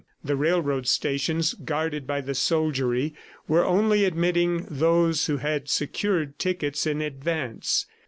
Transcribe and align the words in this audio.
The 0.23 0.35
railroad 0.35 0.87
stations, 0.87 1.53
guarded 1.53 2.07
by 2.07 2.21
the 2.21 2.33
soldiery, 2.33 3.13
were 3.47 3.63
only 3.63 4.03
admitting 4.03 4.65
those 4.67 5.27
who 5.27 5.37
had 5.37 5.69
secured 5.69 6.39
tickets 6.39 6.87
in 6.87 7.03
advance. 7.03 7.85